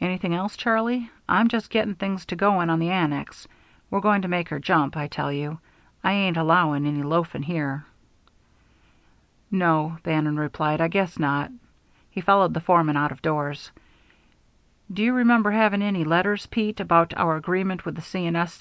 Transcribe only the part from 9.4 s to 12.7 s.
"No," Bannon replied, "I guess not." He followed the